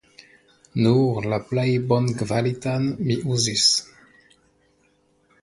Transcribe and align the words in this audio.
Nur 0.85 1.27
la 1.33 1.37
plej 1.51 1.65
bonkvalitan 1.91 2.89
mi 3.11 3.19
uzis. 3.37 3.69